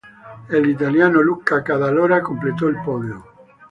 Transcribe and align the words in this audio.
El 0.49 0.67
italiano 0.67 1.21
Luca 1.21 1.63
Cadalora 1.63 2.23
completó 2.23 2.67
el 2.67 2.77
podio. 2.83 3.23